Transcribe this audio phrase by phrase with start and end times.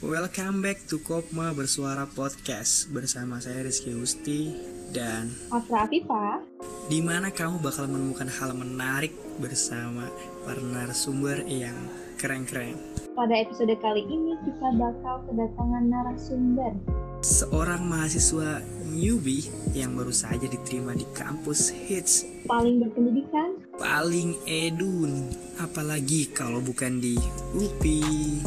[0.00, 4.48] Welcome back to Kopma Bersuara Podcast bersama saya Rizky Gusti
[4.96, 6.40] dan Afra Afifa
[6.88, 10.08] di mana kamu bakal menemukan hal menarik bersama
[10.48, 11.76] para narasumber yang
[12.16, 12.80] keren-keren.
[13.12, 16.72] Pada episode kali ini kita bakal kedatangan narasumber
[17.20, 25.28] Seorang mahasiswa newbie yang baru saja diterima di kampus hits paling berpendidikan paling edun
[25.60, 27.20] apalagi kalau bukan di
[27.52, 28.40] UPI.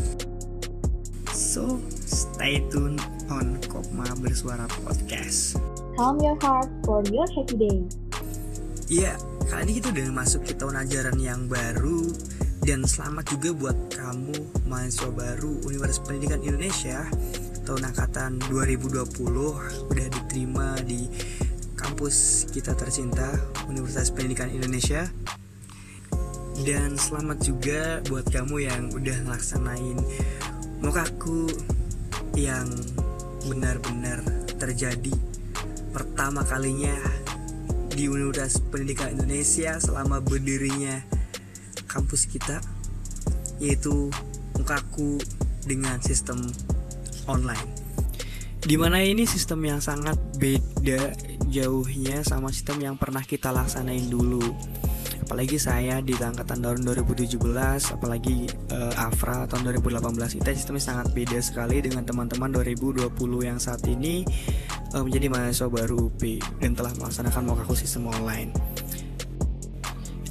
[1.53, 1.77] So,
[2.09, 2.97] stay tune
[3.29, 5.61] on Kopma Bersuara Podcast.
[5.93, 7.77] Calm your heart for your happy day.
[8.89, 9.13] Iya,
[9.45, 12.09] kali ini kita udah masuk ke tahun ajaran yang baru.
[12.65, 17.05] Dan selamat juga buat kamu mahasiswa baru Universitas Pendidikan Indonesia.
[17.69, 21.05] Tahun angkatan 2020 udah diterima di
[21.77, 23.29] kampus kita tercinta
[23.69, 25.05] Universitas Pendidikan Indonesia.
[26.65, 30.01] Dan selamat juga buat kamu yang udah ngelaksanain
[30.83, 31.47] mokaku
[32.35, 32.67] yang
[33.47, 34.19] benar-benar
[34.59, 35.15] terjadi
[35.95, 36.91] pertama kalinya
[37.87, 40.99] di Universitas Pendidikan Indonesia selama berdirinya
[41.87, 42.59] kampus kita
[43.63, 44.11] yaitu
[44.59, 45.23] mukaku
[45.63, 46.43] dengan sistem
[47.31, 47.79] online.
[48.59, 51.15] Di mana ini sistem yang sangat beda
[51.47, 54.72] jauhnya sama sistem yang pernah kita laksanain dulu
[55.33, 57.41] apalagi saya di angkatan tahun 2017
[57.97, 63.09] apalagi uh, Afra tahun 2018 kita sistemnya sangat beda sekali dengan teman-teman 2020
[63.41, 64.21] yang saat ini
[64.93, 66.21] uh, menjadi mahasiswa baru UP
[66.61, 68.53] dan telah melaksanakan mokaku sistem online.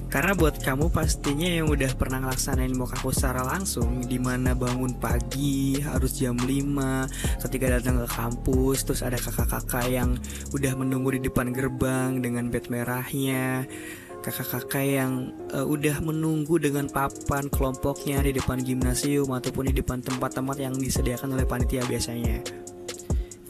[0.07, 5.81] Karena buat kamu pastinya yang udah pernah ngelaksanain mokaku secara langsung Di mana bangun pagi
[5.81, 10.21] harus jam 5 Ketika datang ke kampus Terus ada kakak-kakak yang
[10.53, 13.65] udah menunggu di depan gerbang Dengan bed merahnya
[14.23, 20.57] kakak-kakak yang uh, udah menunggu dengan papan kelompoknya di depan gimnasium ataupun di depan tempat-tempat
[20.63, 22.39] yang disediakan oleh panitia biasanya.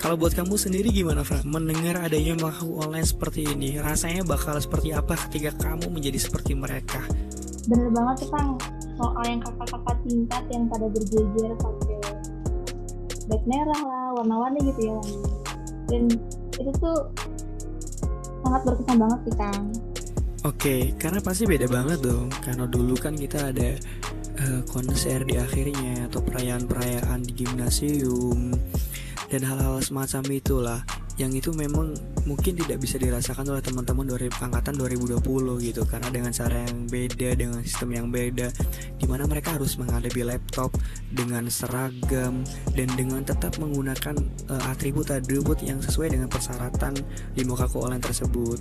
[0.00, 1.44] Kalau buat kamu sendiri gimana, Fra?
[1.46, 7.06] Mendengar adanya makhluk online seperti ini, rasanya bakal seperti apa ketika kamu menjadi seperti mereka?
[7.70, 8.58] Bener banget tuh Kang,
[8.98, 11.98] soal yang kakak-kakak tingkat yang pada berjejer pakai
[13.30, 14.98] bag merah lah, warna-warni gitu ya.
[15.86, 16.02] Dan
[16.58, 16.98] itu tuh
[18.42, 19.70] sangat berkesan banget sih Kang
[20.42, 22.26] Oke, karena pasti beda banget dong.
[22.42, 23.78] Karena dulu kan kita ada
[24.42, 28.50] uh, konser di akhirnya atau perayaan-perayaan di gimnasium
[29.30, 30.80] dan hal-hal semacam itulah
[31.22, 31.94] yang itu memang
[32.26, 35.22] mungkin tidak bisa dirasakan oleh teman-teman dari angkatan 2020
[35.62, 35.82] gitu.
[35.86, 38.50] Karena dengan cara yang beda dengan sistem yang beda
[38.98, 40.74] di mana mereka harus menghadapi laptop
[41.14, 42.42] dengan seragam
[42.74, 44.18] dan dengan tetap menggunakan
[44.74, 46.98] atribut-atribut yang sesuai dengan persyaratan
[47.38, 48.58] di Mokaku Online tersebut.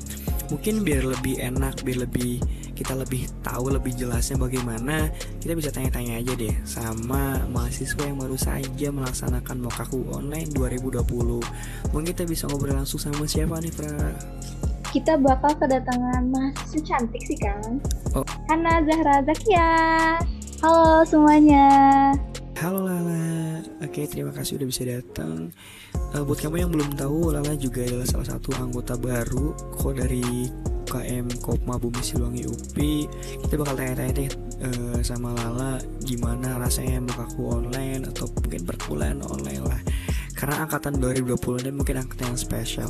[0.54, 2.38] Mungkin biar lebih enak biar lebih
[2.78, 8.38] kita lebih tahu lebih jelasnya bagaimana kita bisa tanya-tanya aja deh sama mahasiswa yang baru
[8.38, 13.96] saja melaksanakan Mokaku Online 2020 mungkin kita bisa ngobrol langsung sama siapa nih Fra?
[14.92, 17.80] Kita bakal kedatangan mahasiswa cantik sih kan
[18.12, 18.28] oh.
[18.52, 19.72] Hana Zahra Zakia
[20.60, 21.72] Halo semuanya
[22.62, 25.50] Halo Lala, oke terima kasih udah bisa datang.
[26.14, 30.46] Uh, buat kamu yang belum tahu, Lala juga adalah salah satu anggota baru kok dari
[30.86, 33.10] KM Kopma Bumi Siluwangi UPI.
[33.42, 34.30] Kita bakal tanya-tanya deh
[34.62, 39.82] uh, sama Lala gimana rasanya bukaku online atau mungkin perkuliahan online lah.
[40.42, 42.90] Karena angkatan 2020 ini mungkin angkatan yang spesial.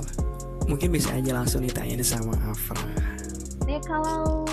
[0.72, 2.80] Mungkin bisa aja langsung ditanya deh sama Afra.
[3.68, 4.48] Ya kalau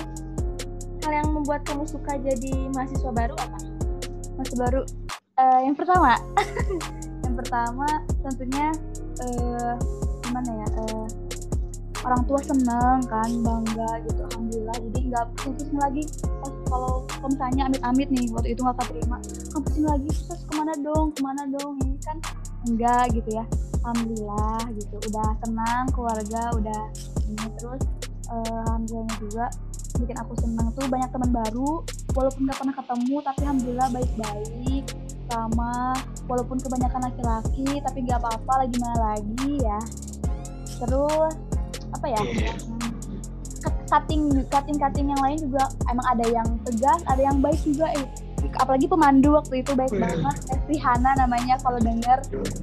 [1.07, 3.59] hal yang membuat kamu suka jadi mahasiswa baru apa?
[4.35, 4.81] Mahasiswa baru?
[5.39, 6.19] Uh, yang pertama.
[7.23, 7.87] Yang pertama
[8.19, 8.67] tentunya
[9.23, 9.79] uh,
[10.27, 11.07] gimana ya uh,
[12.03, 14.75] orang tua seneng kan bangga gitu alhamdulillah.
[14.75, 16.03] Jadi nggak pusing lagi.
[16.43, 20.09] Pas kalau kalau misalnya amit-amit nih waktu itu nggak terima kamu pusing lagi?
[20.11, 21.15] Terus ke mana dong?
[21.15, 21.79] Ke mana dong?
[21.79, 22.17] Ini kan
[22.67, 23.45] enggak gitu ya.
[23.85, 24.95] Alhamdulillah gitu.
[25.11, 26.81] Udah tenang keluarga udah
[27.27, 27.83] ini terus.
[28.29, 29.45] Uh, alhamdulillahnya juga
[29.97, 30.85] bikin aku senang tuh.
[30.87, 31.81] Banyak teman baru
[32.13, 34.83] walaupun nggak pernah ketemu tapi alhamdulillah baik-baik
[35.31, 35.95] sama.
[36.29, 39.79] Walaupun kebanyakan laki-laki tapi nggak apa-apa lagi mana lagi ya.
[40.79, 41.33] Terus
[41.89, 42.21] apa ya?
[43.89, 48.05] Cutting cutting cutting yang lain juga emang ada yang tegas ada yang baik juga eh
[48.59, 50.37] apalagi pemandu waktu itu baik banget.
[50.51, 52.19] Esti Hana namanya kalau denger.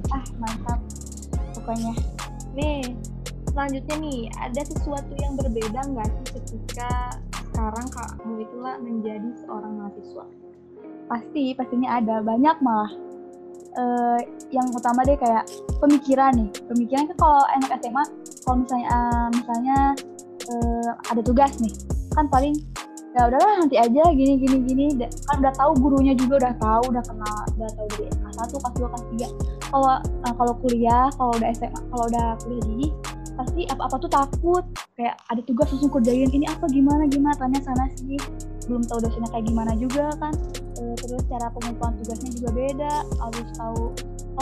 [0.09, 0.79] Ah mantap.
[1.53, 1.93] Pokoknya.
[2.57, 2.95] Nih
[3.51, 7.17] selanjutnya nih ada sesuatu yang berbeda nggak sih ketika
[7.49, 10.25] sekarang kamu itulah menjadi seorang mahasiswa?
[11.09, 12.21] Pasti pastinya ada.
[12.21, 12.91] Banyak malah.
[13.77, 14.17] Uh,
[14.49, 15.45] yang utama deh kayak
[15.77, 16.49] pemikiran nih.
[16.65, 18.03] Pemikiran kan kalau anak SMA
[18.41, 19.77] kalau misalnya uh, misalnya
[20.49, 21.73] uh, ada tugas nih
[22.17, 22.57] kan paling
[23.17, 24.85] ya udahlah nanti aja gini gini gini.
[25.25, 28.73] Kan udah tahu gurunya juga udah tahu udah kenal udah tahu dari kelas 1 kelas
[28.77, 29.05] 2 kelas
[29.65, 32.87] 3 kalau uh, kalau kuliah kalau udah SMA kalau udah kuliah gini
[33.37, 34.63] pasti apa-apa tuh takut.
[34.97, 36.65] Kayak ada tugas langsung kerjain ini apa?
[36.69, 37.05] Gimana?
[37.05, 37.37] Gimana?
[37.37, 38.17] Tanya sana sih
[38.67, 40.33] belum tahu dosennya kayak gimana juga kan.
[40.77, 42.93] E, terus cara pengumpulan tugasnya juga beda.
[43.21, 43.83] Harus tahu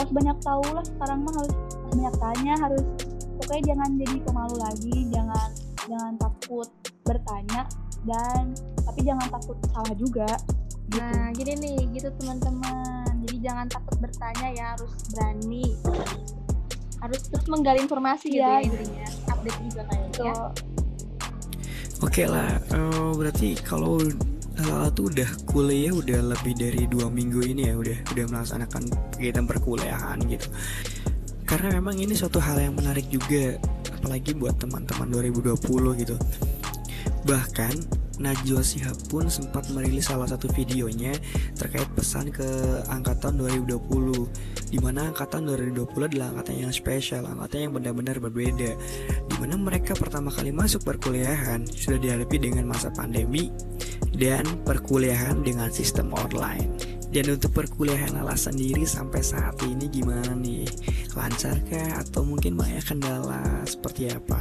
[0.00, 0.84] harus banyak tahu lah.
[0.84, 2.84] Sekarang mah harus, harus banyak tanya harus
[3.36, 4.96] pokoknya jangan jadi pemalu lagi.
[5.12, 5.48] Jangan
[5.86, 6.68] jangan takut
[7.06, 7.62] bertanya
[8.04, 8.52] dan
[8.84, 10.28] tapi jangan takut salah juga
[10.90, 11.00] gitu.
[11.00, 15.66] nah gini nih gitu teman-teman jadi jangan takut bertanya ya harus berani
[17.00, 20.34] harus terus menggali informasi gitu ya, ya intinya update juga kayaknya ya.
[22.04, 23.96] Oke okay lah, uh, berarti kalau
[24.56, 29.44] Lala tuh udah kuliah udah lebih dari dua minggu ini ya udah udah melaksanakan kegiatan
[29.44, 30.48] perkuliahan gitu.
[31.44, 33.60] Karena memang ini suatu hal yang menarik juga,
[33.92, 35.56] apalagi buat teman-teman 2020
[36.00, 36.16] gitu.
[37.26, 41.12] Bahkan Najwa Shihab pun sempat merilis salah satu videonya
[41.52, 42.46] terkait pesan ke
[42.88, 48.72] angkatan 2020 di mana angkatan 2020 adalah angkatan yang spesial, angkatan yang benar-benar berbeda
[49.26, 53.52] di mana mereka pertama kali masuk perkuliahan sudah dihadapi dengan masa pandemi
[54.16, 56.72] dan perkuliahan dengan sistem online.
[57.12, 60.66] Dan untuk perkuliahan Lala sendiri sampai saat ini gimana nih?
[61.14, 64.40] Lancarkah atau mungkin banyak kendala seperti apa?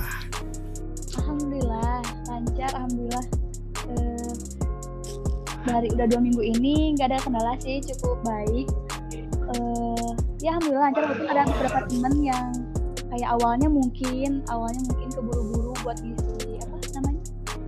[5.66, 8.68] Dari udah dua minggu ini nggak ada kendala sih cukup baik.
[9.56, 10.10] Eh,
[10.42, 12.50] ya alhamdulillah lancar walaupun ada beberapa temen yang
[13.10, 17.24] kayak awalnya mungkin awalnya mungkin keburu-buru buat ngisi apa namanya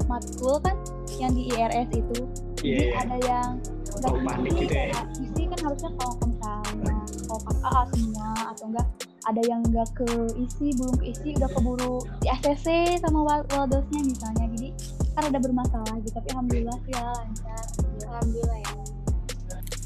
[0.10, 0.76] matkul kan
[1.18, 2.20] yang di IRS itu.
[2.62, 3.02] Yeah, jadi yeah.
[3.02, 3.50] ada yang
[3.98, 5.02] nggak panik gitu ya.
[5.18, 8.88] isi kan harusnya kalau misalnya kalau KKA semua atau enggak
[9.28, 14.46] ada yang nggak ke isi belum ke isi udah keburu di ACC sama waldosnya misalnya.
[14.54, 14.70] Jadi
[15.18, 17.66] kan ada bermasalah gitu tapi alhamdulillah sih ya lancar
[18.06, 18.74] alhamdulillah ya.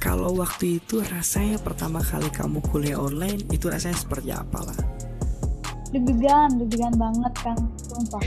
[0.02, 4.80] Kalau waktu itu rasanya pertama kali kamu kuliah online itu rasanya seperti apa lah
[5.92, 8.24] deg-degan deg-degan banget kan sumpah.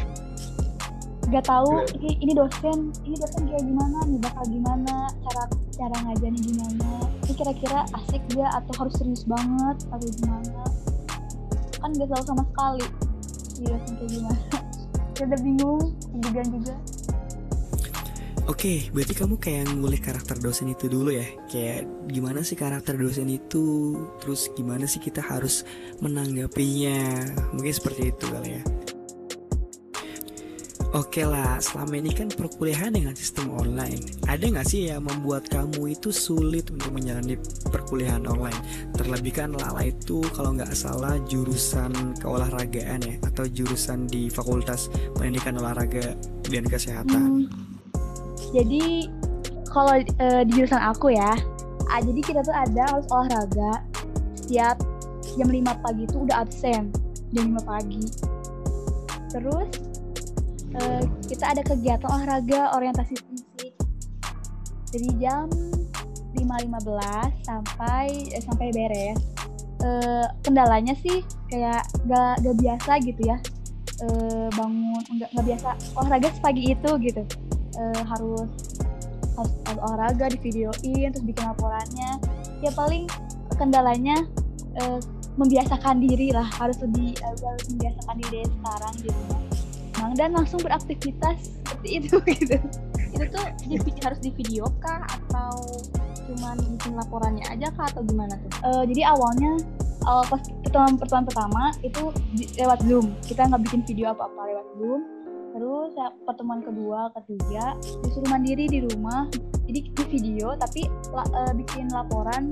[1.32, 5.42] Gak tahu ini ini dosen ini dosen kayak gimana nih bakal gimana cara
[5.72, 6.90] cara ngajarnya gimana.
[7.24, 10.62] Ini kira-kira asik dia atau harus serius banget atau gimana?
[11.80, 12.86] Kan gak tahu sama sekali
[13.64, 14.42] iya kayak gimana.
[15.24, 15.82] Udah bingung
[16.20, 16.74] juga juga
[18.44, 22.92] Oke, okay, berarti kamu kayak ngulik karakter dosen itu dulu ya Kayak gimana sih karakter
[23.00, 25.64] dosen itu Terus gimana sih kita harus
[26.04, 27.24] menanggapinya
[27.56, 28.62] Mungkin seperti itu kali ya
[30.94, 33.98] Oke lah, selama ini kan perkuliahan dengan sistem online.
[34.30, 37.34] Ada nggak sih yang membuat kamu itu sulit untuk menjalani
[37.66, 38.54] perkuliahan online?
[38.94, 44.86] Terlebih kan Lala itu kalau nggak salah jurusan keolahragaan ya, atau jurusan di Fakultas
[45.18, 46.14] Pendidikan Olahraga
[46.46, 47.50] dan Kesehatan.
[47.50, 47.73] Hmm.
[48.54, 49.10] Jadi
[49.66, 51.34] kalau e, di jurusan aku ya,
[51.90, 53.82] ah, jadi kita tuh ada harus olahraga
[54.38, 54.78] setiap
[55.34, 56.94] jam 5 pagi itu udah absen
[57.34, 58.04] jam 5 pagi.
[59.34, 59.68] Terus
[60.78, 63.74] uh, kita ada kegiatan olahraga orientasi fisik.
[64.94, 65.50] Dari jam
[66.38, 69.18] 5.15 sampai eh, sampai beres.
[69.82, 71.20] Uh, kendalanya sih
[71.50, 73.38] kayak gak, gak biasa gitu ya.
[74.02, 77.22] Uh, bangun nggak nggak biasa olahraga sepagi itu gitu
[77.78, 78.50] uh, harus
[79.34, 82.10] harus, olahraga di videoin terus bikin laporannya.
[82.62, 83.10] Ya paling
[83.58, 84.24] kendalanya
[84.82, 84.98] uh,
[85.34, 86.46] membiasakan diri lah.
[86.46, 89.40] Harus lebih uh, harus membiasakan diri sekarang di rumah
[89.94, 92.56] tenang dan langsung beraktivitas seperti itu gitu.
[93.14, 95.00] Itu tuh di, harus di video kah?
[95.08, 95.80] Atau
[96.28, 97.88] cuman bikin laporannya aja kah?
[97.88, 98.52] Atau gimana tuh?
[98.60, 99.56] Uh, jadi awalnya
[100.04, 102.12] awal pas pertemuan pertemuan pertama itu
[102.60, 103.06] lewat zoom.
[103.24, 105.13] Kita nggak bikin video apa apa lewat zoom
[105.54, 109.30] terus ya, pertemuan kedua ketiga disuruh mandiri di rumah.
[109.64, 112.50] Jadi di video tapi la, uh, bikin laporan.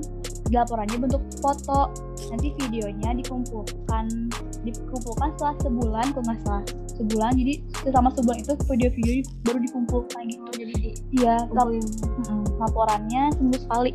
[0.49, 1.91] Laporannya bentuk foto.
[2.31, 4.31] Nanti videonya dikumpulkan
[4.63, 6.63] dikumpulkan setelah sebulan kalau nggak salah.
[6.93, 10.49] Sebulan jadi selama sebulan itu video-video baru dikumpulkan gitu.
[10.55, 13.91] Jadi di, iya lap, mm, laporannya seminggu sekali.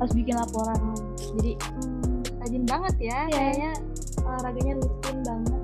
[0.00, 0.78] Harus bikin laporan.
[1.38, 3.22] Jadi hmm, rajin banget ya yeah.
[3.30, 3.70] kayaknya
[4.22, 5.61] olahraganya rutin banget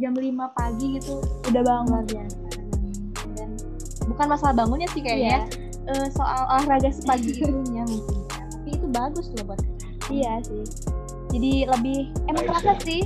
[0.00, 1.20] jam 5 pagi gitu
[1.52, 2.04] udah bangun.
[2.08, 2.24] Ya
[3.36, 3.50] dan
[4.08, 5.44] bukan masalah bangunnya sih kayaknya
[5.86, 5.92] yeah.
[5.92, 8.18] uh, soal olahraga sepagi itu ya mungkin.
[8.28, 9.60] Tapi itu bagus loh buat
[10.08, 10.64] iya sih.
[11.30, 13.04] Jadi lebih emang kerasa sih.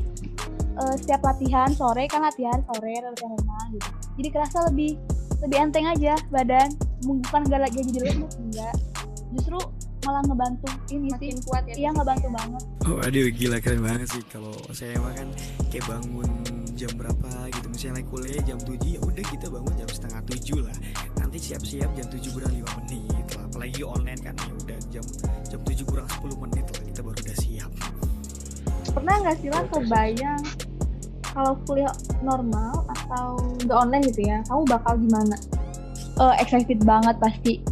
[0.74, 3.90] uh, setiap latihan sore kan latihan sore latihan renang gitu.
[4.22, 4.96] Jadi kerasa lebih
[5.42, 6.70] lebih enteng aja badan.
[7.04, 8.74] Bukan gak lagi jadi lemot enggak
[9.34, 9.58] justru
[10.04, 12.32] malah ngebantu ini Makin sih kuat ya iya ngebantu ya.
[12.36, 12.62] banget.
[12.86, 14.22] Oh aduh gila keren banget sih.
[14.28, 15.32] Kalau saya makan
[15.72, 16.28] kayak bangun
[16.74, 20.58] jam berapa gitu misalnya lagi kuliah jam 7 ya udah kita bangun jam setengah tujuh
[20.66, 20.76] lah.
[21.22, 25.04] Nanti siap-siap jam 7 kurang 5 menit lah apalagi online kan ya udah jam
[25.46, 27.70] jam 7 kurang 10 menit lah kita baru udah siap.
[28.90, 30.42] Pernah nggak sih lah kebayang
[31.22, 31.94] kalau kuliah
[32.26, 35.36] normal atau nggak online gitu ya kamu bakal gimana?
[36.18, 37.62] Uh, excited banget pasti.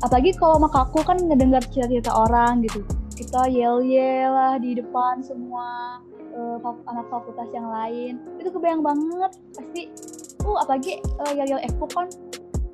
[0.00, 2.86] Apalagi kalau aku kan ngedengar cerita-cerita orang gitu.
[3.18, 6.00] Kita yel yel lah di depan semua
[6.34, 6.56] uh,
[6.90, 8.18] anak fakultas yang lain.
[8.38, 9.82] Itu kebayang banget pasti.
[10.40, 12.08] Uh apalagi uh, yel yel expo kan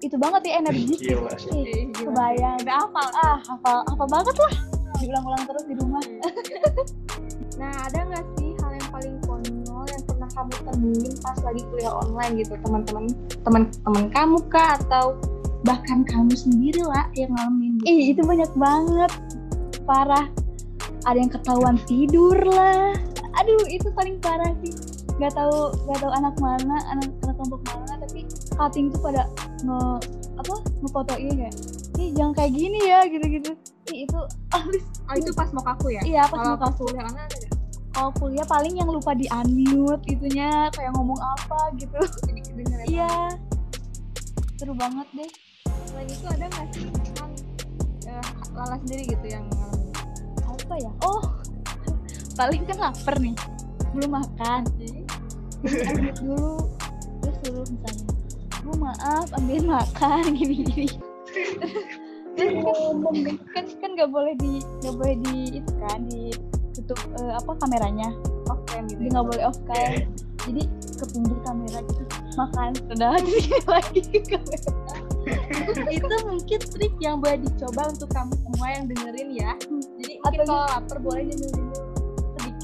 [0.04, 1.24] itu banget ya energis gitu.
[1.50, 2.60] Ih, kebayang.
[2.62, 3.08] Udah hafal.
[3.20, 4.54] Ah hafal hafal banget lah.
[5.00, 6.04] Diulang-ulang terus di rumah.
[7.56, 11.94] Nah ada nggak sih hal yang paling konyol yang pernah kamu temuin pas lagi kuliah
[12.04, 12.52] online gitu?
[12.60, 13.04] Teman-teman
[13.48, 14.76] teman-teman kamu kah?
[14.76, 15.16] Atau
[15.64, 17.88] bahkan kamu sendiri lah yang ngalamin gitu.
[17.88, 19.08] ih itu banyak banget.
[19.88, 20.28] Parah.
[21.08, 22.92] Ada yang ketahuan tidur lah
[23.46, 24.74] aduh itu paling parah sih.
[25.22, 28.26] Nggak tahu nggak tahu anak mana anak anak kelompok mana tapi
[28.58, 29.22] cutting tuh pada
[29.62, 29.78] nge
[30.34, 31.54] apa ngefotoin kayak
[32.02, 33.54] ih jangan kayak gini ya gitu-gitu.
[33.94, 34.18] Ih itu
[34.58, 34.82] abis.
[35.06, 36.02] Oh, itu pas mau kaku ya?
[36.02, 37.06] Iya pas mau kaku kuliah
[37.94, 42.02] kalau kuliah paling yang lupa di unmute itunya kayak ngomong apa gitu.
[42.86, 43.30] Iya.
[44.56, 45.30] Seru banget deh.
[45.86, 46.88] Selain itu ada nggak sih?
[47.14, 47.30] Kan
[48.10, 48.26] eh,
[48.56, 49.44] lala sendiri gitu yang
[50.44, 50.92] apa ya?
[51.04, 51.35] Oh
[52.36, 53.34] paling kan lapar nih
[53.96, 54.62] belum makan.
[55.64, 56.52] Ambil dulu
[57.24, 58.04] terus dulu misalnya
[58.66, 60.88] bu maaf ambil makan gini gini
[62.36, 67.50] terus kan kan kan nggak boleh di nggak boleh di itu kan ditutup eh, apa
[67.64, 68.10] kameranya.
[68.46, 69.12] Off cam gitu jadi ya?
[69.16, 69.90] nggak boleh off cam.
[70.46, 72.02] Jadi ke pinggir kamera gitu
[72.36, 73.16] makan sudah
[73.72, 74.96] lagi ke kamera.
[75.90, 79.50] Itu mungkin trik yang boleh dicoba untuk kamu semua yang dengerin ya.
[79.98, 81.65] Jadi mungkin Atau kalau lapar boleh nyemil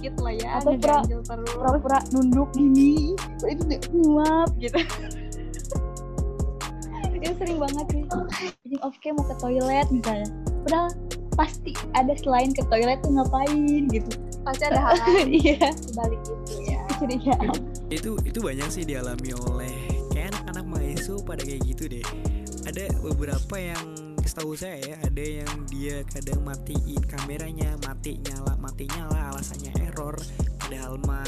[0.03, 1.51] sedikit lah ya Atau pura- terus.
[1.55, 3.15] pura-pura nunduk gini
[3.47, 3.63] itu
[3.95, 4.79] nguap gitu.
[7.15, 8.03] Itu sering banget sih.
[8.67, 10.27] Jadi off cam mau ke toilet misalnya.
[10.67, 10.91] Padahal
[11.39, 14.11] pasti ada selain ke toilet tuh ngapain gitu.
[14.43, 15.27] Pasti ada hal lain.
[15.39, 15.71] Iya.
[15.71, 16.79] Sebalik itu ya.
[16.91, 17.55] Kecurigaan
[17.93, 19.77] itu itu banyak sih dialami oleh
[20.11, 22.03] kayak anak-anak mahasiswa pada kayak gitu deh.
[22.67, 23.85] Ada beberapa yang
[24.27, 30.17] setahu saya ya ada yang dia kadang matiin kameranya mati nyala mati nyala alasannya error.
[30.59, 31.27] Padahal mah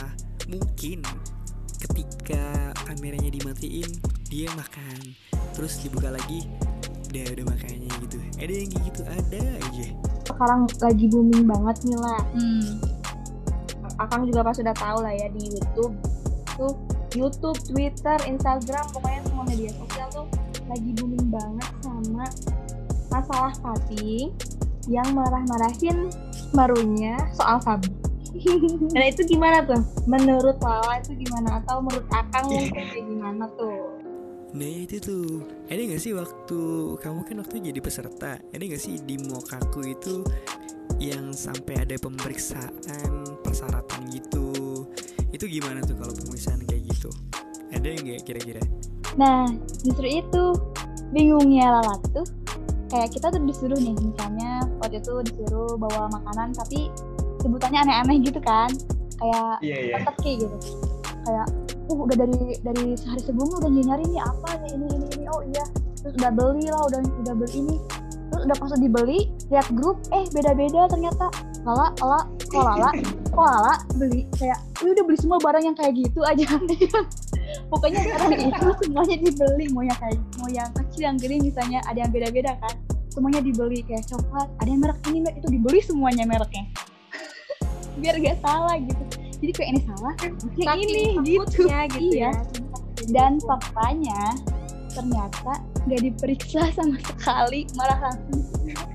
[0.51, 1.03] mungkin
[1.83, 3.89] ketika kameranya dimatiin
[4.31, 5.15] dia makan.
[5.55, 6.49] Terus dibuka lagi
[7.11, 8.19] udah udah makannya gitu.
[8.41, 9.87] Ada yang kayak gitu ada aja.
[10.25, 12.23] Sekarang lagi booming banget nih lah.
[12.35, 12.73] Hmm.
[14.03, 15.95] Akang juga pasti udah tahu lah ya di YouTube
[16.59, 16.75] tuh
[17.15, 20.27] YouTube, Twitter, Instagram, pokoknya semua media sosial tuh
[20.67, 22.27] lagi booming banget sama
[23.15, 24.35] masalah cutting
[24.91, 26.11] yang marah-marahin
[26.51, 27.89] barunya soal sabi.
[28.95, 29.79] nah itu gimana tuh?
[30.11, 31.63] Menurut Lala itu gimana?
[31.63, 34.03] Atau menurut Akang mungkin kayak gimana tuh?
[34.55, 36.61] Nah itu tuh Ada gak sih waktu
[37.03, 40.23] Kamu kan waktu jadi peserta Ada gak sih di Mokaku itu
[41.03, 44.87] Yang sampai ada pemeriksaan Persyaratan gitu
[45.35, 47.11] Itu gimana tuh kalau pemeriksaan kayak gitu
[47.75, 48.63] Ada nggak kira-kira
[49.15, 49.47] nah
[49.87, 50.45] justru itu
[51.15, 52.27] bingungnya Lala tuh
[52.93, 56.89] kayak kita tuh disuruh nih misalnya waktu itu disuruh bawa makanan tapi
[57.41, 58.71] sebutannya aneh-aneh gitu kan.
[59.21, 59.97] Kayak Iya iya.
[60.03, 60.57] teka gitu.
[61.25, 61.47] Kayak
[61.85, 65.43] uh udah dari dari sehari sebelumnya udah nyari nih apa nih ini ini ini oh
[65.45, 65.65] iya.
[66.01, 67.77] Terus udah beli lah udah udah beli ini.
[68.33, 69.19] Terus udah pas dibeli
[69.53, 71.27] lihat grup eh beda-beda ternyata.
[71.65, 72.91] Lala lala kok lala
[73.33, 76.45] kok lala beli kayak "Ih, udah beli semua barang yang kayak gitu aja.
[77.71, 81.99] Pokoknya sekarang itu semuanya dibeli mau yang kayak mau yang kecil yang gede misalnya ada
[82.07, 82.75] yang beda-beda kan
[83.11, 86.65] semuanya dibeli kayak coklat ada yang merek ini merek itu dibeli semuanya mereknya.
[88.01, 89.05] Biar gak salah gitu.
[89.43, 90.15] Jadi kayak ini salah
[90.55, 91.67] Saking ini gitu.
[91.67, 91.67] gitu
[91.99, 92.31] iya.
[92.31, 92.33] Ya.
[93.11, 94.39] dan faktanya
[94.95, 98.47] ternyata nggak diperiksa sama sekali malah langsung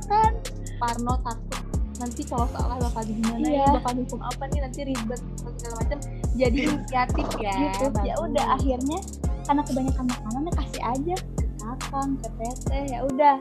[0.07, 0.31] kan.
[0.79, 1.59] Parno takut
[1.99, 3.67] nanti kalau salah bakal gimana Iya.
[3.67, 5.99] ya bakal hukum apa nih nanti ribet segala macam.
[6.39, 7.99] Jadi inisiatif ya gitu.
[8.07, 8.99] Ya udah akhirnya
[9.43, 11.15] karena kebanyakan makanan ya kasih aja
[11.79, 13.37] ke kakang ke teteh ya udah.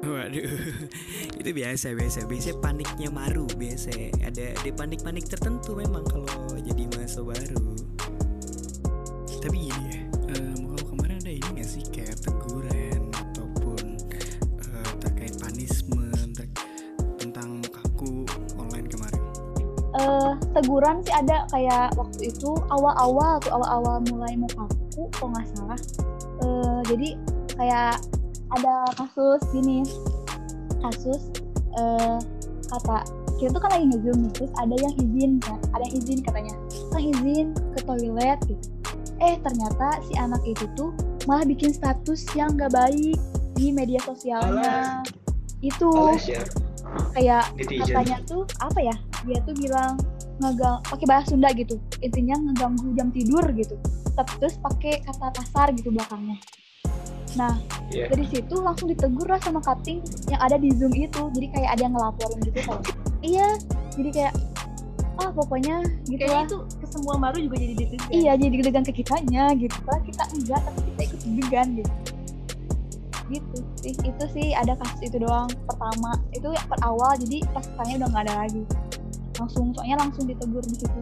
[0.00, 0.48] Waduh
[1.44, 3.92] Itu biasa biasa Biasa paniknya maru Biasa.
[4.24, 7.68] Ada ada panik-panik tertentu memang Kalau jadi mahasiswa baru.
[9.44, 10.00] Tapi gini ya
[10.40, 13.84] em, Kalau kemarin ada ini gak sih Kayak teguran Ataupun
[14.64, 16.48] eh, Terkait punishment ter-
[17.20, 18.24] Tentang kaku
[18.56, 19.20] online kemarin?
[20.00, 25.44] Eh teguran sih ada kayak waktu itu awal-awal tuh awal-awal mulai mau kaku kok nggak
[25.52, 25.76] salah.
[25.76, 26.19] Eh,
[26.90, 27.08] jadi
[27.54, 28.02] kayak
[28.50, 29.86] ada kasus gini.
[30.80, 31.22] Kasus
[31.78, 32.18] eh
[32.70, 33.06] kata
[33.38, 35.58] kita tuh kan lagi ngezoom nih terus ada yang izin kan?
[35.76, 36.54] Ada yang izin katanya.
[36.92, 38.64] Ah izin ke toilet gitu?
[39.20, 40.90] Eh ternyata si anak itu tuh
[41.28, 43.16] malah bikin status yang gak baik
[43.54, 45.04] di media sosialnya.
[45.60, 46.48] Itu Oleh share
[47.14, 47.86] kayak netizen.
[47.86, 49.94] katanya tuh apa ya dia tuh bilang
[50.40, 51.76] ngegang pakai bahasa Sunda gitu.
[52.00, 53.76] Intinya ngeganggu jam tidur gitu.
[54.40, 56.40] Terus pakai kata kasar gitu belakangnya
[57.34, 57.54] nah
[57.90, 58.06] Iya.
[58.06, 59.98] dari situ langsung ditegur lah sama cutting
[60.30, 61.26] yang ada di zoom itu.
[61.34, 62.82] Jadi kayak ada yang ngelaporin gitu kayak
[63.20, 63.48] iya.
[63.98, 64.32] Jadi kayak
[65.18, 66.46] ah pokoknya gitu Kayaknya lah.
[66.46, 68.08] itu ke semua baru juga jadi ditekan.
[68.08, 71.92] iya jadi deg-degan ke kitanya gitu Padahal kita enggak tapi kita ikut deg-degan gitu.
[73.26, 73.94] Gitu sih.
[74.00, 75.50] Itu sih ada kasus itu doang.
[75.66, 77.18] Pertama itu yang per awal.
[77.18, 78.62] Jadi pas sekarangnya udah nggak ada lagi.
[79.34, 81.00] Langsung soalnya langsung ditegur di situ.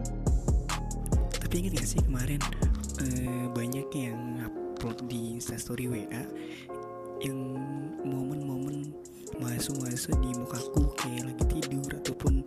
[1.37, 2.41] Tapi ingat gak sih kemarin
[2.97, 6.23] eh, banyak yang upload di instastory WA
[7.19, 7.39] yang
[8.03, 8.91] momen-momen
[9.39, 12.43] masuk-masuk di mukaku kayak lagi tidur ataupun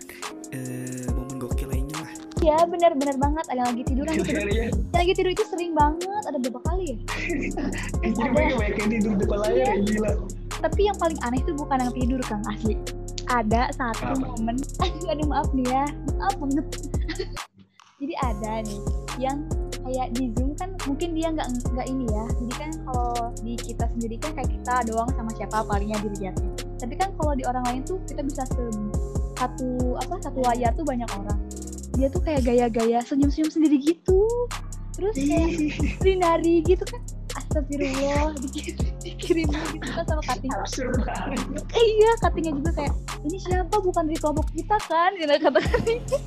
[0.52, 2.12] eh, momen gokil lainnya lah.
[2.44, 4.66] ya benar-benar banget ada yang lagi tidur lagi tidur Iya, iya.
[4.68, 6.96] yang lagi tidur itu sering banget ada berapa kali ya
[8.12, 9.64] Jadi mereka banyak yang tidur depan layar Iya.
[9.64, 10.12] ya gila.
[10.60, 12.74] tapi yang paling aneh itu bukan yang tidur kang asli
[13.26, 14.20] ada satu Apa?
[14.36, 14.56] momen
[15.10, 15.84] aduh maaf nih ya
[16.18, 16.66] maaf banget
[18.02, 18.80] jadi ada nih
[19.16, 19.38] yang
[19.82, 22.24] kayak di zoom kan mungkin dia nggak nggak ini ya.
[22.38, 26.98] Jadi kan kalau di kita sendiri kan kayak kita doang sama siapa palingnya dilihatnya tapi
[26.98, 28.90] kan kalau di orang lain tuh kita bisa se-
[29.38, 31.38] satu apa satu layar tuh banyak orang.
[31.94, 34.26] Dia tuh kayak gaya-gaya senyum-senyum sendiri gitu.
[34.98, 36.98] Terus kayak nari gitu kan.
[37.38, 39.48] Astagfirullah dikirim dikirim
[39.78, 40.20] gitu kan sama.
[41.70, 42.92] Eh, iya cuttingnya juga kayak
[43.30, 43.76] ini siapa?
[43.78, 45.10] Bukan dari kelompok kita kan?
[45.14, 45.58] Gitu kata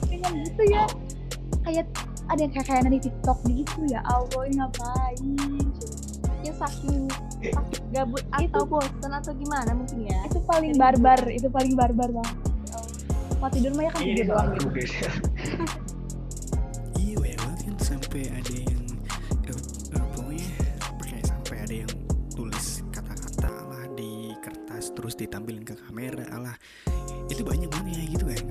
[0.08, 0.84] dengan gitu ya.
[1.68, 1.86] Kayak
[2.26, 5.38] ada yang kayak kayak di TikTok gitu ya Allah ini ngapain
[6.42, 7.10] Ya saking
[7.42, 10.18] saking gabut atau bosan atau gimana mungkin ya.
[10.26, 13.38] itu paling Jadi barbar itu paling barbar banget Ya Allah.
[13.42, 14.68] mau tidur mah ya kan Ini tidur doang gitu.
[16.96, 18.82] Iya banget kan sampai ada yang
[19.44, 19.58] eh,
[20.14, 20.50] pokoknya
[21.02, 21.92] kayak sampai ada yang
[22.32, 26.56] tulis kata-kata lah di kertas terus ditampilin ke kamera lah
[27.26, 28.42] itu banyak banget ya gitu kan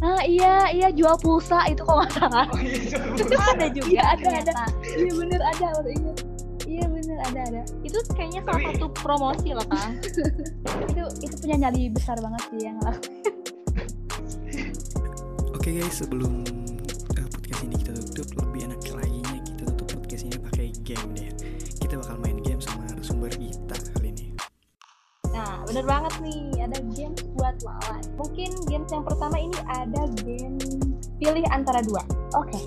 [0.00, 3.36] ah iya iya jual pulsa itu kok nggak salah Oh iya.
[3.52, 4.64] ada juga Iya, ada, ternyata.
[4.96, 6.16] iya bener ada baru ingat
[6.64, 9.92] iya bener ada ada Itu kayaknya salah Tapi- satu promosi loh kang.
[10.00, 10.22] itu
[11.20, 13.24] itu punya nyali besar banget sih yang ngelakuin
[15.52, 16.40] Oke guys, sebelum
[17.12, 21.28] uh, podcast ini kita tutup, lebih enak lagi kita tutup podcast ini pakai game deh.
[21.76, 22.39] Kita bakal main
[25.70, 28.02] bener banget nih, ada games buat lawan.
[28.18, 30.58] Mungkin games yang pertama ini ada game
[31.22, 32.02] pilih antara dua.
[32.34, 32.58] oke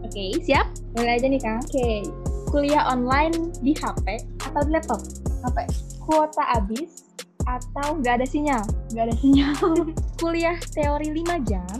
[0.00, 0.66] Oke, siap?
[0.98, 1.62] Mulai aja nih, Kang.
[1.62, 2.02] Oke.
[2.50, 4.98] Kuliah online di HP atau di laptop?
[5.46, 5.64] apa
[6.02, 7.06] Kuota habis
[7.46, 8.60] atau nggak ada sinyal?
[8.92, 9.54] nggak ada sinyal
[10.20, 11.70] Kuliah teori 5 jam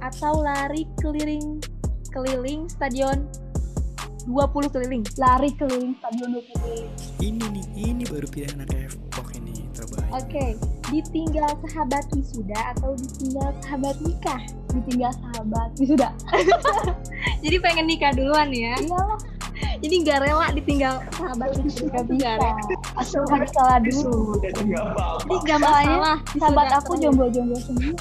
[0.00, 1.60] atau lari keliling
[2.10, 3.28] keliling stadion
[4.26, 5.04] 20 keliling?
[5.20, 6.90] lari keliling stadion 20 keliling
[7.20, 8.87] Ini nih, ini baru pilihan anak
[10.08, 10.56] Oke,
[10.88, 14.40] ditinggal sahabat wisuda atau ditinggal sahabat nikah?
[14.68, 16.12] ditinggal sahabat sudah
[17.44, 18.76] Jadi pengen nikah duluan ya?
[18.76, 19.20] iyalah
[19.80, 22.04] Jadi nggak rela ditinggal sahabat wisuda?
[22.04, 22.62] nggak rela.
[23.00, 24.36] asal harus salah dulu.
[24.44, 24.60] Jadi
[25.44, 26.16] nggak masalah.
[26.36, 27.96] sahabat wisuda aku jomblo-jomblo semua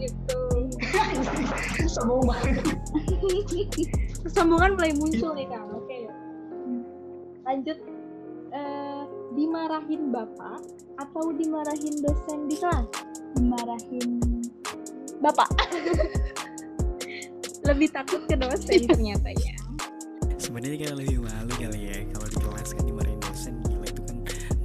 [0.00, 0.40] gitu.
[1.86, 2.64] Sombong banget.
[4.22, 5.68] Kesombongan mulai muncul nih kang.
[5.76, 5.96] Oke.
[7.46, 7.78] Lanjut.
[8.52, 10.60] Eh, dimarahin bapak
[11.00, 12.86] atau dimarahin dosen di kelas?
[13.36, 14.08] dimarahin
[15.20, 15.48] bapak
[17.62, 19.54] Lebih takut ke dosen ternyata ya.
[20.34, 24.16] Sebenarnya kan lebih malu kali ya kalau di kelas kan dimarahin dosen gila itu kan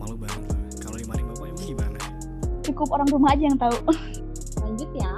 [0.01, 0.49] malu banget.
[0.81, 1.99] Kalau dimarahin bapak emang gimana?
[2.67, 3.77] cukup orang rumah aja yang tahu
[4.65, 5.13] Lanjut ya.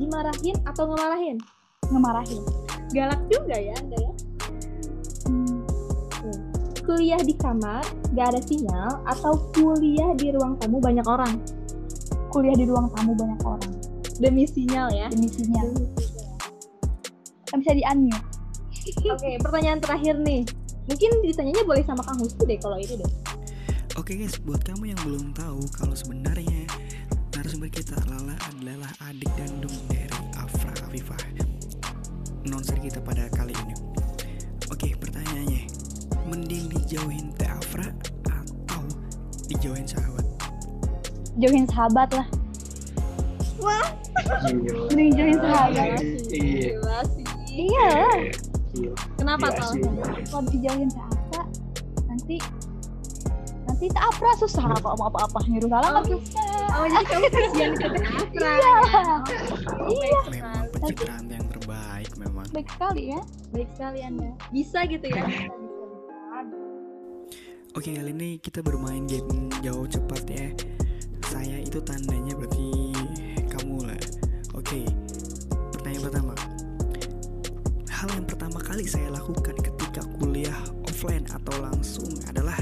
[0.00, 1.36] Dimarahin atau ngemarahin?
[1.90, 2.42] ngemarahin
[2.96, 4.09] Galak juga ya anda ya.
[6.90, 7.86] Kuliah di kamar,
[8.18, 11.38] gak ada sinyal, atau kuliah di ruang tamu banyak orang?
[12.34, 13.74] kuliah di ruang tamu banyak orang
[14.18, 15.06] Demi sinyal ya.
[15.06, 16.38] demi sinyal Demi sinyal.
[17.46, 17.82] kan bisa di
[19.14, 20.42] Oke, pertanyaan terakhir nih.
[20.90, 23.10] Mungkin ditanyanya boleh sama Kang Husnu deh kalau ini deh.
[23.94, 26.66] Oke guys, buat kamu yang belum tahu kalau sebenarnya
[27.38, 31.22] narasumber kita Lala adalah adik kandung dari Afra Afifah
[32.50, 33.79] Nonser kita pada kali ini
[36.30, 38.82] Mending dijauhin Teh Afra atau
[39.46, 40.26] dijauhin sahabat?
[41.38, 42.26] jauhin sahabat lah
[43.56, 43.80] Gila.
[44.88, 45.88] mending jauhin sahabat
[46.28, 46.70] Iya.
[46.76, 47.24] Gila sih.
[47.50, 47.90] iya.
[49.16, 49.82] Kenapa kalau sih.
[50.26, 51.46] kalau dijauhin sahabat
[52.06, 52.36] nanti
[53.64, 57.72] nanti tak apa susah kok mau apa-apa nyuruh salah nggak bisa Oh, jadi kamu kasihan
[57.74, 58.46] ke Teh Afra.
[58.46, 58.74] iya
[59.90, 60.20] Iya.
[60.30, 64.30] Memang pencitraan yang terbaik memang baik sekali ya Baik sekali Anda.
[64.50, 65.24] Bisa gitu ya.
[67.78, 70.50] Oke kali ini kita bermain game jauh cepat ya
[71.30, 72.90] saya itu tandanya berarti
[73.46, 74.02] kamu lah.
[74.58, 74.82] Oke.
[75.78, 76.34] Pertanyaan pertama.
[77.86, 80.58] Hal yang pertama kali saya lakukan ketika kuliah
[80.90, 82.58] offline atau langsung adalah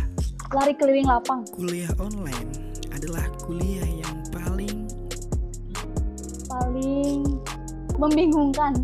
[0.53, 1.41] Lari keliling lapang.
[1.57, 2.53] kuliah online
[2.93, 4.85] adalah kuliah yang paling
[6.53, 7.25] Paling
[7.97, 8.77] membingungkan.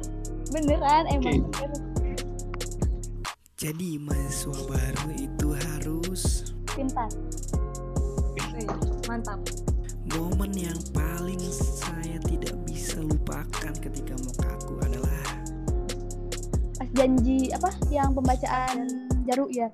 [0.52, 1.48] Beneran emang.
[1.48, 1.91] bener.
[3.62, 7.06] Jadi mahasiswa baru itu harus Pintar.
[9.06, 9.38] Mantap
[10.18, 15.22] momen yang paling saya tidak bisa lupakan ketika mau ke aku adalah
[16.74, 18.90] Pas janji apa yang pembacaan
[19.30, 19.70] jaru ya.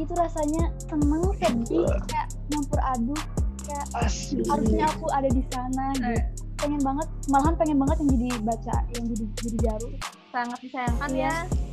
[0.00, 3.20] Itu rasanya seneng sedih kayak nyampur aduk
[3.60, 4.40] kayak Asli.
[4.48, 6.16] harusnya aku ada di sana gitu.
[6.64, 9.88] pengen banget malahan pengen banget yang jadi baca yang jadi jadi jaru
[10.32, 11.28] sangat disayangkan Iya.
[11.28, 11.65] ya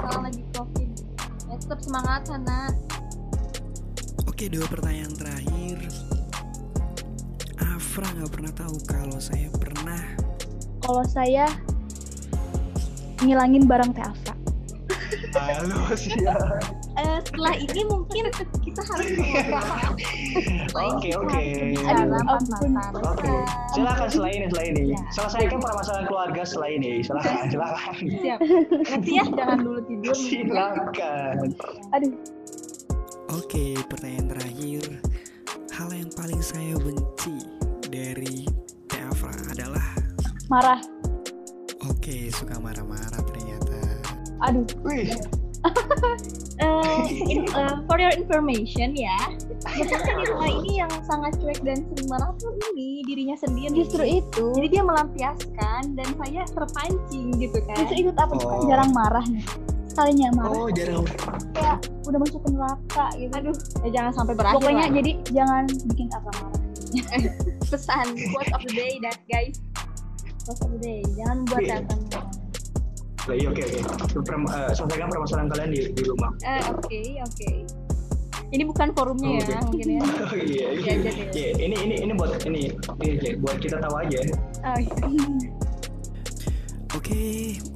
[0.00, 0.90] sekarang lagi covid
[1.44, 2.72] ya tetap semangat Hana.
[4.24, 5.76] Oke dua pertanyaan terakhir.
[7.60, 10.00] Afra nggak pernah tahu kalau saya pernah
[10.80, 11.44] kalau saya
[13.20, 14.34] ngilangin barang Teh Afra
[15.36, 16.16] Halo sih.
[16.98, 18.22] Eh, setelah ini mungkin
[18.66, 19.06] kita harus
[20.70, 21.42] Oke oke.
[23.00, 23.34] Oke,
[23.74, 24.82] silakan setelah ini setelah ini.
[24.94, 25.00] Ya.
[25.14, 26.92] Selesaikan permasalahan keluarga setelah ini.
[27.02, 27.94] Silakan, silakan.
[28.22, 28.38] siap.
[28.90, 30.14] Nanti ya jangan dulu tidur.
[30.14, 31.34] Silakan.
[31.94, 32.12] aduh.
[33.38, 34.84] Oke pertanyaan terakhir.
[35.70, 37.38] Hal yang paling saya benci
[37.88, 38.44] dari
[38.90, 39.86] Teh Afra adalah
[40.50, 40.80] marah.
[41.88, 43.78] Oke suka marah-marah ternyata.
[44.44, 44.66] Aduh.
[44.84, 45.14] Wih,
[46.60, 49.16] Eh, in- eh, for your information ya.
[49.64, 53.72] Biasanya di rumah ini yang sangat cuek dan sering marah tuh ini dirinya sendiri.
[53.80, 54.44] Justru itu.
[54.52, 57.80] Jadi dia melampiaskan dan saya terpancing gitu kan.
[57.80, 58.60] Justru itu apa Oh.
[58.68, 59.40] jarang marah nih.
[59.88, 60.52] Sekalinya marah.
[60.52, 61.00] Oh jarang.
[61.56, 63.32] Kayak udah masuk ke neraka gitu.
[63.40, 63.56] Aduh.
[63.80, 64.96] Ya jangan sampai berakhir pokoknya lah.
[65.00, 66.60] jadi jangan bikin apa marah.
[67.72, 69.56] Pesan quote of the day that guys.
[70.44, 71.00] Quote of the day.
[71.16, 72.29] Jangan buat kata marah
[73.30, 73.80] Baik, oke oke.
[74.26, 76.30] Perm- eh, Selesaikan permasalahan kalian di, di rumah.
[76.42, 77.50] Eh, oke oke
[78.50, 79.78] ini bukan forumnya ya Oke.
[79.78, 80.68] mungkin ya Oh iya, iya.
[80.74, 81.22] Iya, jadi.
[81.30, 82.62] Iya, ini ini ini buat ini,
[82.98, 84.18] ini buat kita tahu aja.
[84.66, 85.06] oh, iya.
[86.90, 87.22] Oke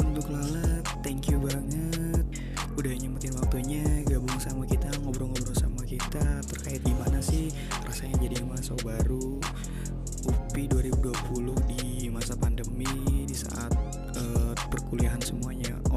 [0.03, 2.27] untuk Lala thank you banget
[2.75, 6.83] Udah nyempetin waktunya gabung sama kita Ngobrol-ngobrol sama kita Terkait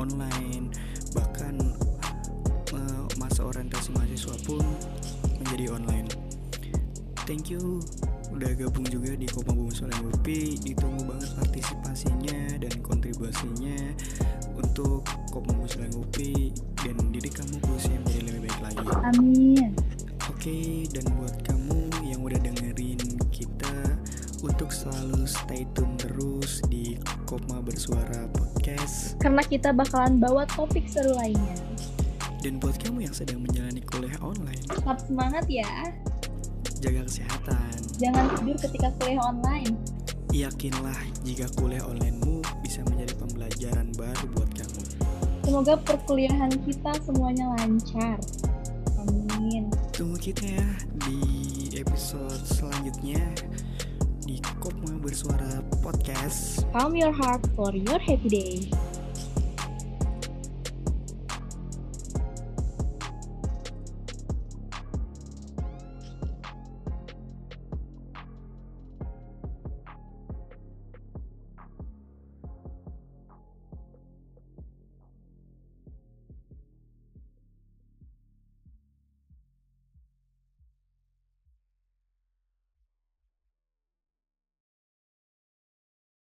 [0.08, 0.72] online.
[1.12, 1.56] Bahkan
[2.74, 4.64] eh, masa orientasi mahasiswa pun
[5.44, 6.08] menjadi online.
[7.28, 7.84] Thank you
[8.38, 9.98] udah gabung juga di Kopma Bumi Soleh
[10.62, 13.80] ditunggu banget partisipasinya dan kontribusinya
[14.60, 15.90] untuk Kopma Bumi Soleh
[16.84, 18.88] dan diri kamu khususnya menjadi lebih baik lagi.
[19.10, 19.72] Amin.
[20.28, 21.47] Oke dan buat
[24.58, 26.98] untuk selalu stay tune terus di
[27.30, 29.14] Kopma Bersuara Podcast.
[29.22, 31.62] Karena kita bakalan bawa topik seru lainnya.
[32.42, 35.70] Dan buat kamu yang sedang menjalani kuliah online tetap semangat ya.
[36.82, 37.78] jaga kesehatan.
[38.02, 39.78] Jangan tidur ketika kuliah online.
[40.34, 44.82] Yakinlah jika kuliah onlinemu bisa menjadi pembelajaran baru buat kamu.
[45.46, 48.18] Semoga perkuliahan kita semuanya lancar.
[49.06, 49.70] Amin.
[49.94, 50.66] Tunggu kita ya
[51.06, 51.22] di
[51.78, 53.22] episode selanjutnya
[54.28, 56.68] di Kopma Bersuara Podcast.
[56.76, 58.54] calm your heart for your happy day